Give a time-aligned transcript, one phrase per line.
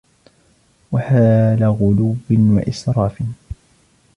[0.91, 3.21] وَحَالُ غُلُوٍّ وَإِسْرَافٍ